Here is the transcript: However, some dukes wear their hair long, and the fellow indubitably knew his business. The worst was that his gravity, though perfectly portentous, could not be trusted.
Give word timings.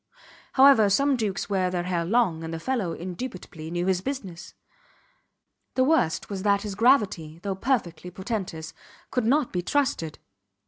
However, 0.53 0.89
some 0.89 1.15
dukes 1.15 1.47
wear 1.47 1.69
their 1.69 1.83
hair 1.83 2.03
long, 2.05 2.43
and 2.43 2.51
the 2.51 2.59
fellow 2.59 2.93
indubitably 2.93 3.69
knew 3.69 3.85
his 3.85 4.01
business. 4.01 4.55
The 5.75 5.83
worst 5.83 6.27
was 6.27 6.41
that 6.41 6.63
his 6.63 6.73
gravity, 6.73 7.37
though 7.43 7.53
perfectly 7.53 8.09
portentous, 8.09 8.73
could 9.11 9.25
not 9.25 9.53
be 9.53 9.61
trusted. 9.61 10.17